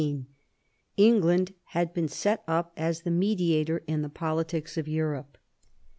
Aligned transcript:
England 0.97 1.53
had 1.77 1.93
been 1.93 2.07
set 2.07 2.43
up 2.47 2.73
as 2.75 3.03
the 3.03 3.11
mediator 3.11 3.83
in 3.85 4.01
the 4.01 4.09
politics 4.09 4.75
of 4.75 4.87
Europe. 4.87 5.37